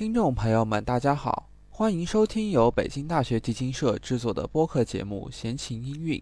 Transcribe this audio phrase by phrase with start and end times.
[0.00, 6.18] 听众朋友们，大家好，欢迎收听由北京大学提琴社制作的播客节目《闲情音韵》。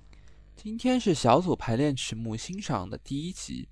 [0.57, 3.69] 今天是小组排练曲目欣赏的第一集。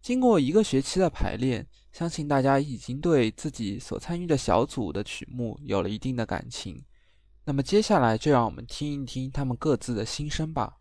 [0.00, 6.80] 经过一个学期的排练，相信大家已经对自己所参与的小组的曲目有了一定的感情。
[7.44, 10.76] 那么接下来就让我们听一听他们各自的心声吧。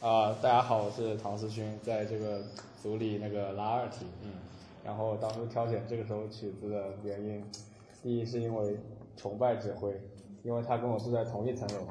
[0.00, 2.44] 啊，大家好，我是唐思勋，在这个
[2.82, 4.32] 组里那个拉二提，嗯，
[4.84, 7.44] 然后当初挑选这个首曲子的原因，
[8.02, 8.76] 第一是因为
[9.16, 9.92] 崇拜指挥，
[10.42, 11.86] 因为他跟我住在同一层楼，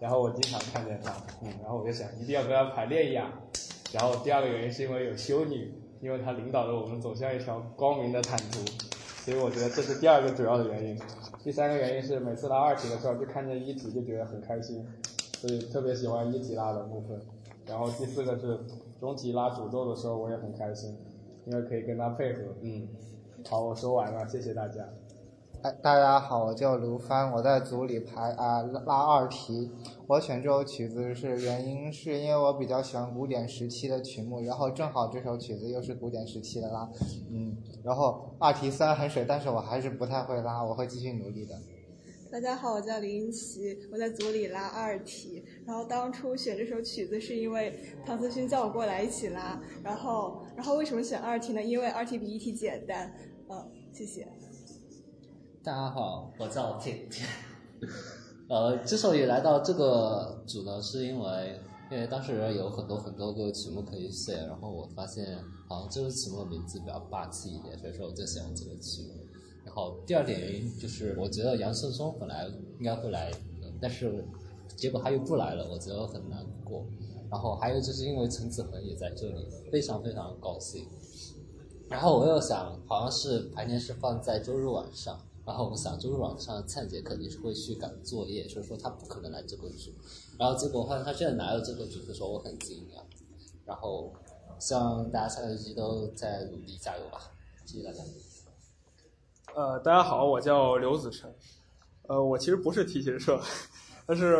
[0.00, 3.30] 然后我经常看见他，嗯，然后我就想一定要跟他排练一下，
[3.92, 8.60] 然后第二个原因是因为有修女，因为他领导着我们走向一条光明的坦途，
[9.24, 10.98] 所以我觉得这是第二个主要的原因，
[11.42, 14.84] 第三个原因是每次拉二题的时候就看见一题就觉得很开心，
[15.36, 17.20] 所以特别喜欢一题拉的部分。
[17.66, 18.58] 然后第四个是
[19.00, 20.94] 中提拉主奏的时候，我也很开心，
[21.46, 22.40] 因为可以跟他配合。
[22.62, 22.88] 嗯，
[23.48, 24.88] 好，我说完了，谢谢大家。
[25.62, 29.70] 哎，大家好，我叫刘帆，我在组里排啊拉二提。
[30.06, 36.86] 我选这首曲子是原因是因为我比较喜欢古典时期的曲目，然后正好这首曲子又是古典时期的拉，
[37.30, 41.54] 嗯，然后二提虽然很水，但是我还是不太会拉，我会继续努力的。
[42.34, 45.40] 大家好，我叫林奇，我在组里拉二提。
[45.64, 49.62] 然后当初选这首曲子是因为唐思勋叫我过来一起拉。
[49.84, 51.62] 然后，然后为什么选二提呢？
[51.62, 53.14] 因为二提比一提简单。
[53.48, 54.26] 嗯，谢谢。
[55.62, 57.24] 大家好，我叫甜甜。
[58.50, 65.24] 呃，之所以来到这个组呢，是因为因为当时有很多很多个曲目可以选，然后我发现
[65.68, 69.23] 好像这个曲目的名字比较霸气一点，所以说我就选了这个曲目。
[69.64, 72.46] 然后第二点原因就是，我觉得杨胜松本来
[72.78, 73.32] 应该会来，
[73.80, 74.24] 但是
[74.76, 76.84] 结果他又不来了，我觉得很难过。
[77.30, 80.86] 然后还有就是因为陈子恒也在这里，非常非常高兴。
[81.88, 89.90] 然后我又想，好像是排练是放在周日晚上，然后我想周日晚上灿姐肯定是会去赶作业，所以说她不可能来这个组。
[90.38, 93.02] 然后结果发现她现在拿了这个组的时候，我很惊讶。
[93.66, 94.12] 然后
[94.58, 97.32] 希望大家下个学期都在努力加油吧，
[97.66, 98.02] 谢谢大家。
[99.56, 101.32] 呃，大家好，我叫刘子晨。
[102.08, 103.40] 呃，我其实不是提琴社，
[104.04, 104.36] 但是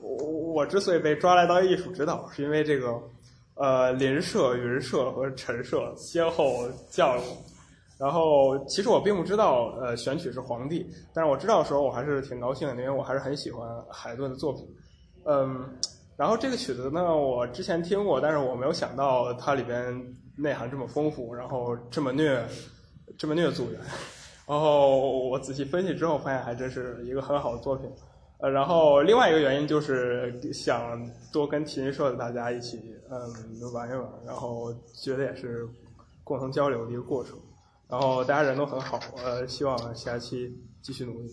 [0.00, 0.16] 我
[0.54, 3.00] 我之所以被抓来当艺术指导，是因为这个
[3.54, 7.36] 呃林社、云社和陈社先后叫了我。
[7.96, 10.84] 然后其实我并不知道呃选曲是皇帝，
[11.14, 14.66] 但是我知道的时候我还是挺高兴的，因为我还是很喜欢海顿的作品。
[15.26, 15.64] 嗯，
[16.16, 19.94] 然后这个曲子呢，我之前听过，但是我没有想到它里边
[20.36, 22.44] 内涵这么丰富，然后这么虐，
[23.16, 23.80] 这么虐组员。
[24.46, 27.90] 然后我仔细分析之后，发现还真是一个很好的作品。
[28.38, 32.78] 呃，然后另外一个原因就是想多跟提琴社的大家一起，
[33.10, 35.66] 嗯，玩一玩，然后觉得也是
[36.22, 37.36] 共同交流的一个过程。
[37.88, 41.28] 然后大家人都很好，呃，希望下期继续努力。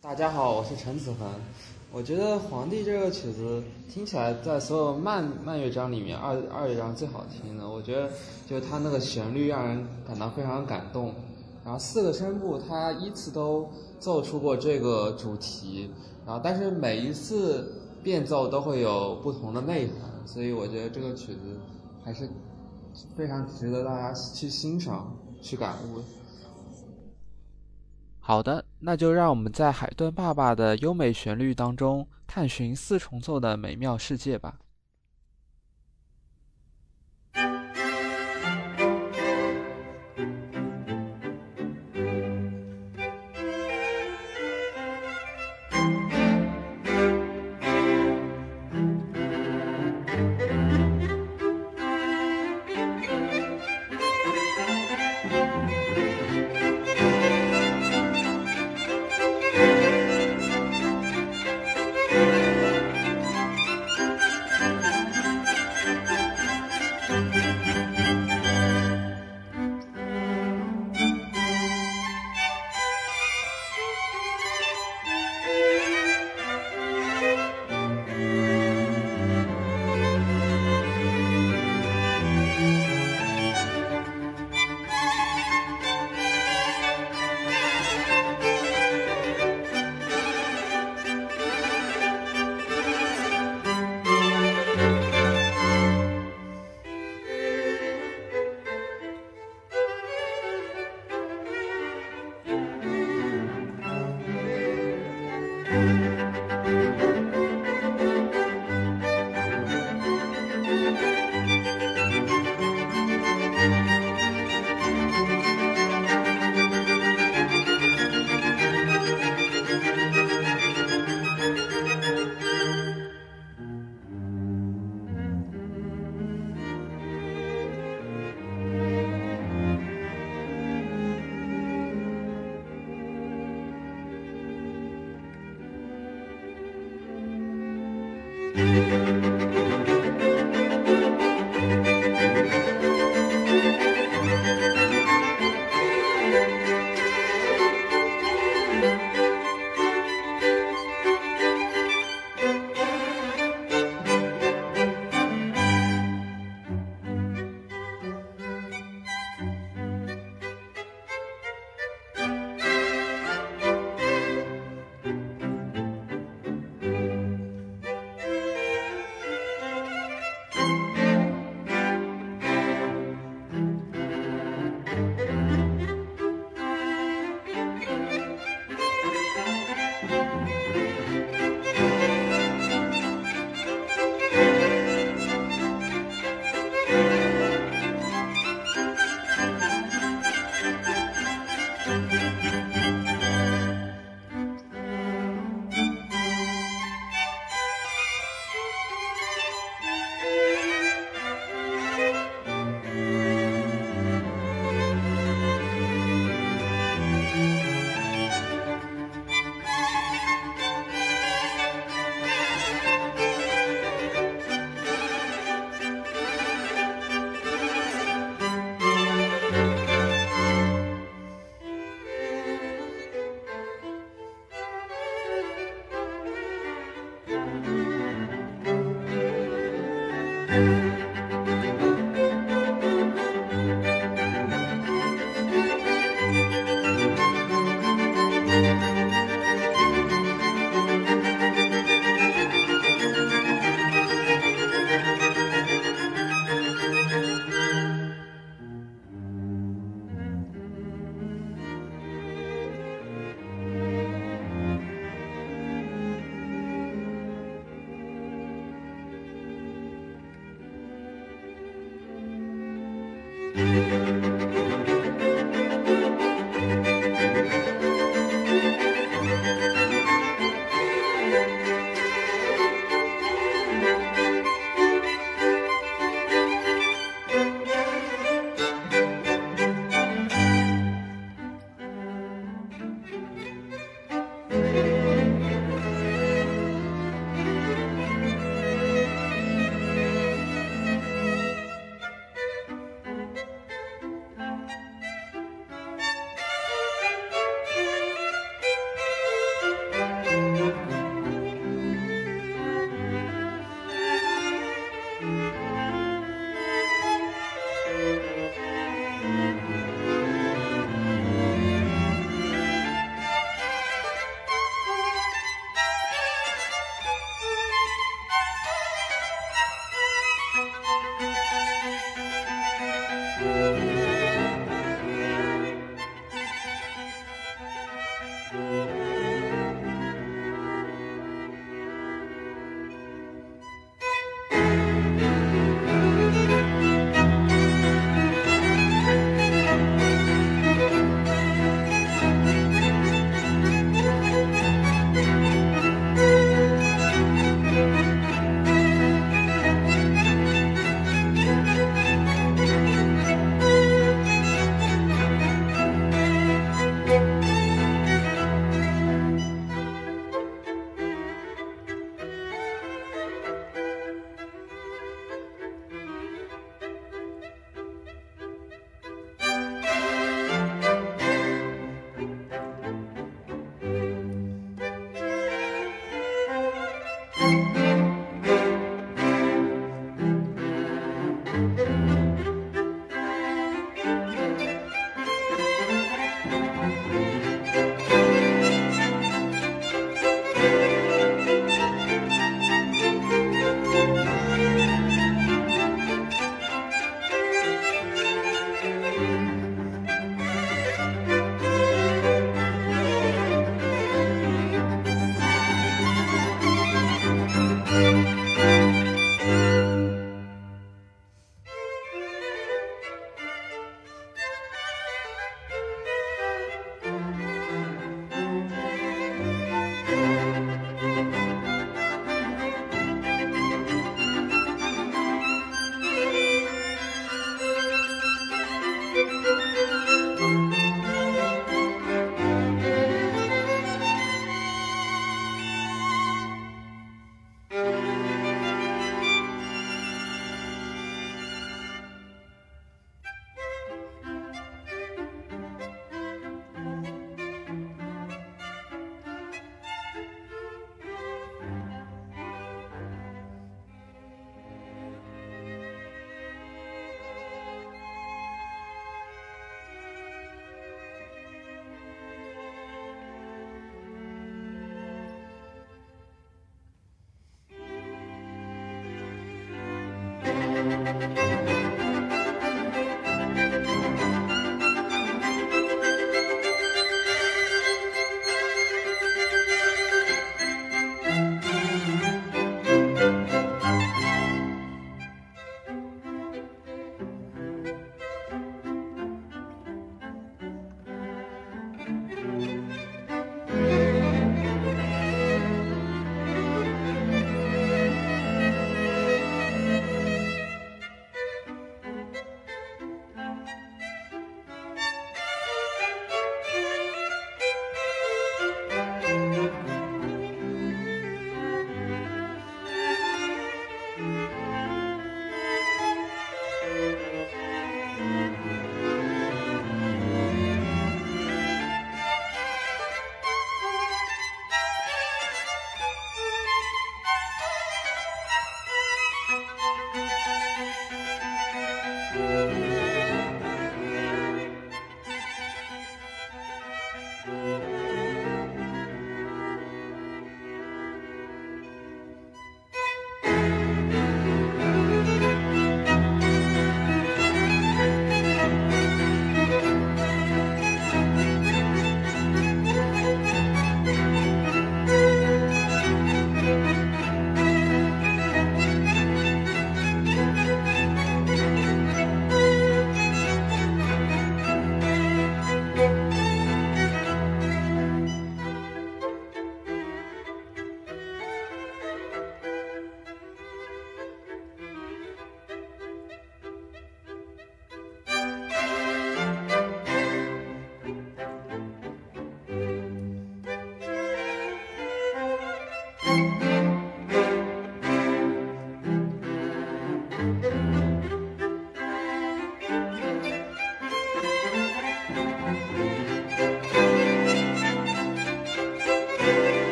[0.00, 1.28] 大家好，我是陈子恒。
[1.92, 7.68] 我觉得《皇帝》这个曲子听起来在所有慢慢乐章里面，二二乐章最好听的。
[7.68, 8.08] 我觉得
[8.46, 11.12] 就是它那个旋律让人感到非常感动。
[11.64, 15.90] 然后四个声部，它依次都奏出过这个主题，
[16.26, 21.60] 然后但是每一次变奏都会有不同的内涵，所以我觉得这个曲子
[22.02, 22.28] 还是
[23.16, 26.00] 非常值得大家去欣赏、去感悟。
[28.20, 34.59] 好的，那就让我们在海顿爸爸的优美旋律当中，探寻四重奏的美妙世界吧。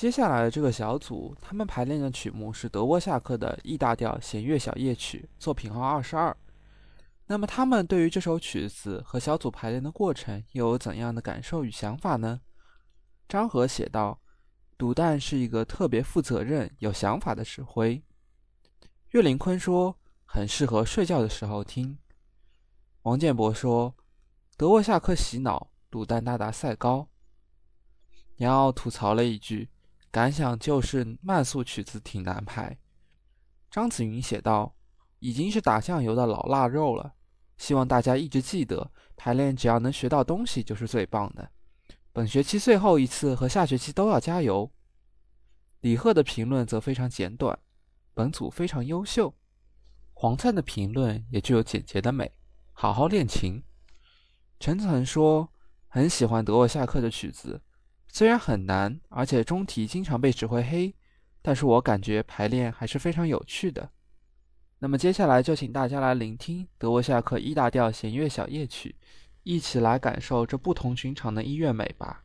[0.00, 6.34] 接下来的这个小组，他们排练的曲目是德沃夏克的 E 大调弦乐小夜曲，作品号二十二。
[7.26, 12.40] 那么他们对于这首曲子和小组排练的过程又有怎样的感受与想法呢？
[13.28, 14.18] 张和写道
[14.78, 18.02] ：“独旦是一个特别负责任、有想法的指挥。”
[19.12, 21.98] 岳林坤说：“很适合睡觉的时候听。”
[23.04, 23.94] 王建博说
[24.56, 27.06] ：“德沃夏克洗脑，独旦大大赛高。”
[28.40, 29.68] 杨傲吐槽了一句。
[30.10, 32.76] 感想就是慢速曲子挺难排。
[33.70, 34.74] 张子云写道
[35.20, 37.14] ：“已经是打酱油的老腊肉了，
[37.56, 41.48] 希望大家一直记得，排练只要能学到东西就是最棒的。
[42.12, 44.68] 本学期最后一次和下学期都要加油。”
[45.80, 47.56] 李贺的评论则非常简短
[48.12, 49.32] ：“本组非常优秀。”
[50.12, 52.32] 黄灿的评论也具有简洁的美
[52.72, 53.62] ：“好好练琴。”
[54.58, 55.48] 陈子恒说
[55.86, 57.62] ：“很喜欢德沃夏克的曲子。”
[58.12, 60.94] 虽然很难，而且中题经常被指挥黑，
[61.42, 63.90] 但是我感觉排练还是非常有趣的。
[64.78, 68.96] 那么接下来就请大家来聆听德沃夏克 E 大调弦乐小夜曲，
[69.42, 72.24] 一起来感受这不同寻常的音乐美吧。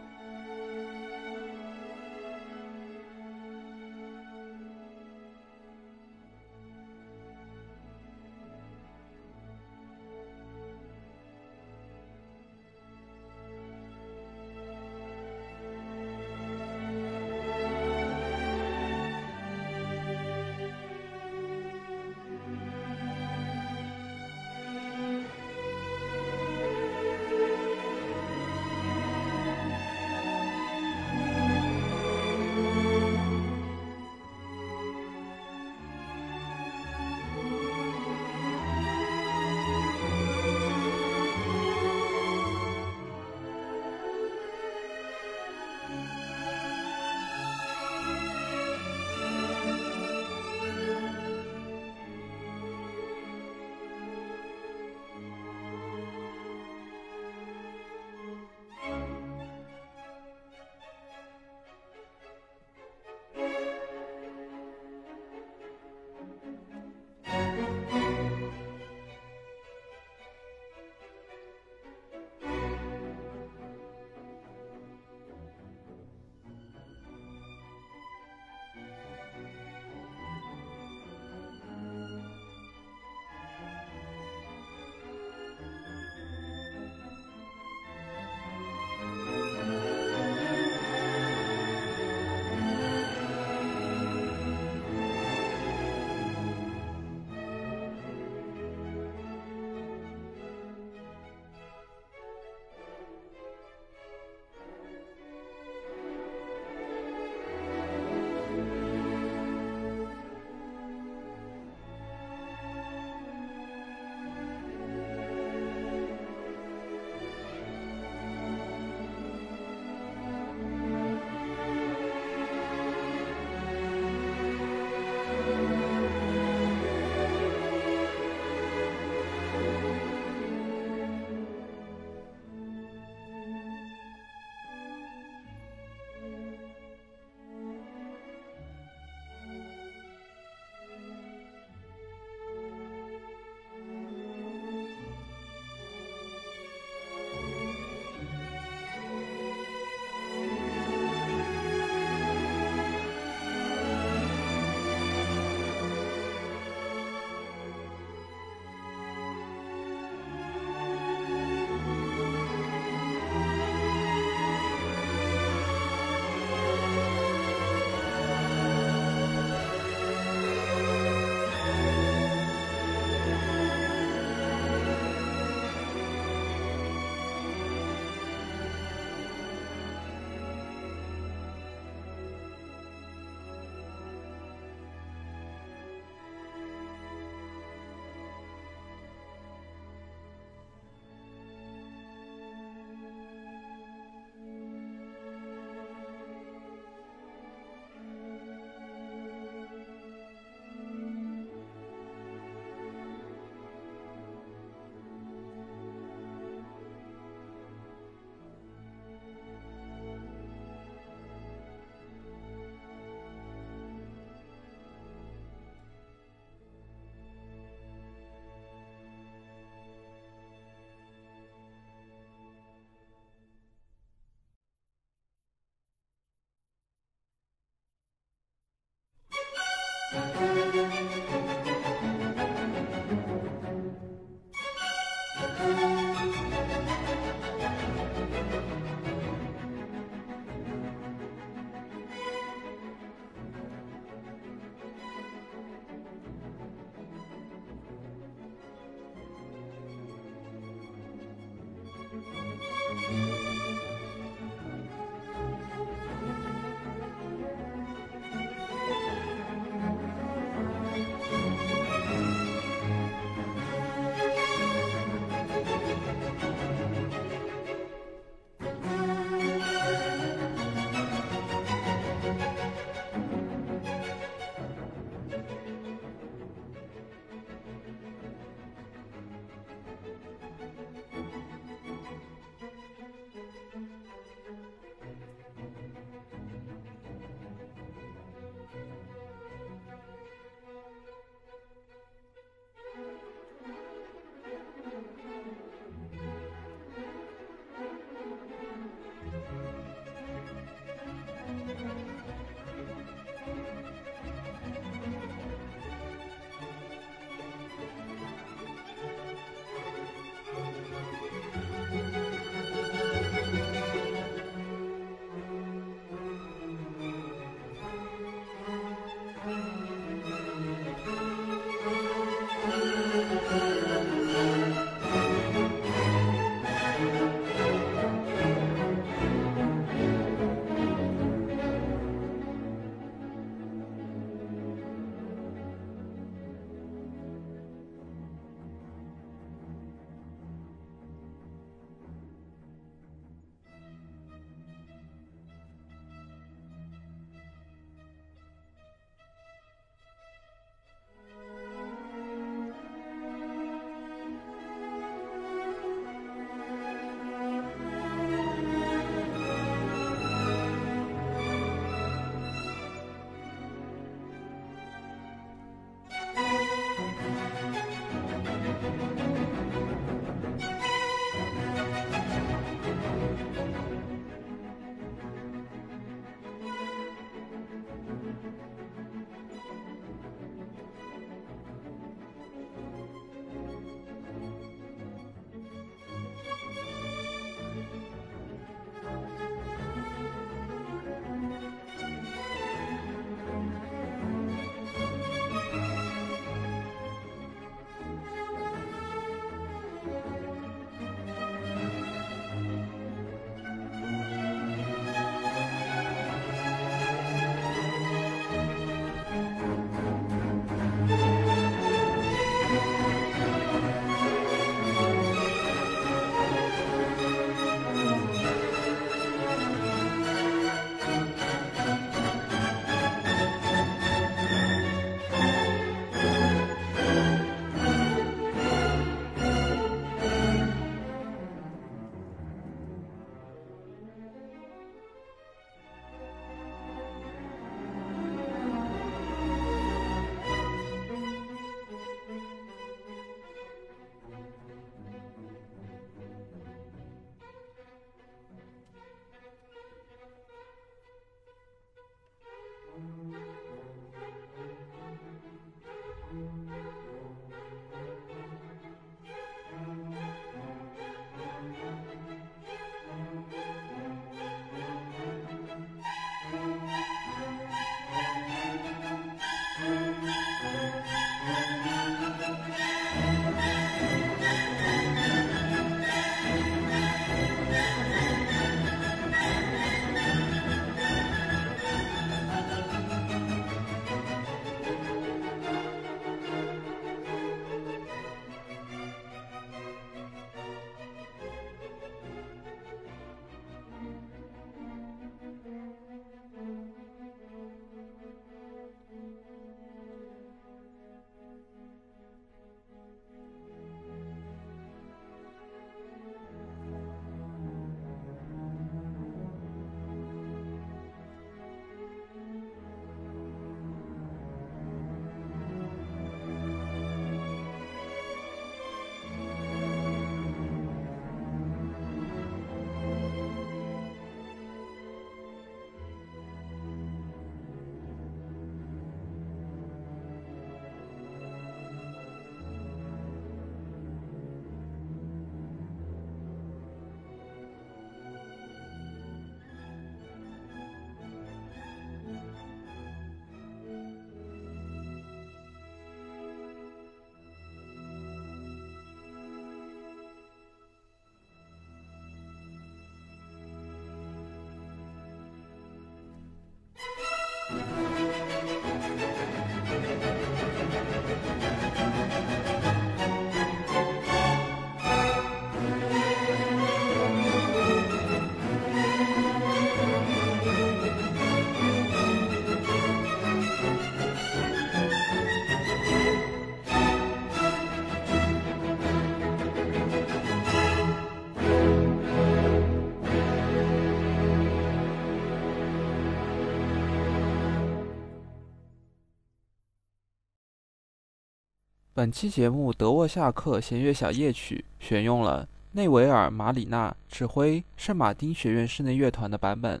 [592.22, 600.00] 本期节目《德沃夏克弦乐小夜曲》选用了内维尔·马里纳指挥圣马丁学院室内乐团的版本，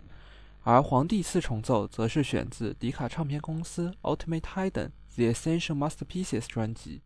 [0.62, 7.02] 而《皇帝四重奏》则是选自迪卡唱片公司 Ultimate Hidden The Essential Masterpieces 专辑。